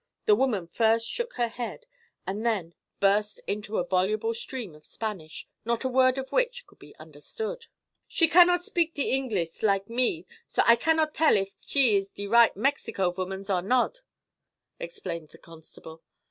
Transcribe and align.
The 0.25 0.33
woman 0.35 0.65
first 0.65 1.07
shook 1.07 1.33
her 1.33 1.47
head 1.47 1.85
and 2.25 2.43
then 2.43 2.73
burst 2.99 3.39
into 3.45 3.77
a 3.77 3.85
voluble 3.85 4.33
stream 4.33 4.73
of 4.73 4.83
Spanish, 4.83 5.47
not 5.63 5.83
a 5.83 5.87
word 5.89 6.17
of 6.17 6.31
which 6.31 6.65
could 6.65 6.79
be 6.79 6.95
understood. 6.95 7.67
"She 8.07 8.27
cannot 8.27 8.63
speak 8.63 8.95
de 8.95 9.11
Ingliss, 9.13 9.61
like 9.61 9.89
me, 9.89 10.25
so 10.47 10.63
I 10.65 10.75
cannod 10.75 11.13
tell 11.13 11.37
if 11.37 11.53
she 11.63 11.97
iss 11.97 12.09
de 12.09 12.25
right 12.25 12.57
Mexico 12.57 13.11
vomans 13.11 13.51
or 13.51 13.61
nod," 13.61 13.99
explained 14.79 15.29
the 15.29 15.37
constable. 15.37 16.01